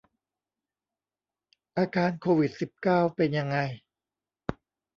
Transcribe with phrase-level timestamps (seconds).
[1.77, 3.57] อาการโควิด สิบเก้า เป็นยังไง